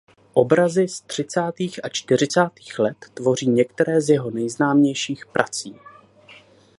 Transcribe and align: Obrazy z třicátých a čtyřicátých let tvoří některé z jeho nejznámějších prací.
Obrazy 0.33 0.87
z 0.87 1.01
třicátých 1.01 1.85
a 1.85 1.89
čtyřicátých 1.89 2.79
let 2.79 2.97
tvoří 3.13 3.49
některé 3.49 4.01
z 4.01 4.09
jeho 4.09 4.31
nejznámějších 4.31 5.25
prací. 5.25 5.75